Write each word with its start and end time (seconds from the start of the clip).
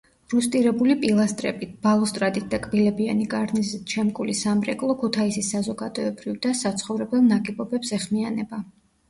რუსტირებული 0.33 0.93
პილასტრებით, 1.01 1.75
ბალუსტრადით 1.83 2.47
და 2.53 2.59
კბილებიანი 2.63 3.27
კარნიზით 3.35 3.93
შემკული 3.97 4.35
სამრეკლო 4.41 4.97
ქუთაისის 5.05 5.51
საზოგადოებრივ 5.55 6.41
და 6.49 6.57
საცხოვრებელ 6.65 7.25
ნაგებობებს 7.29 7.95
ეხმიანება. 8.01 8.65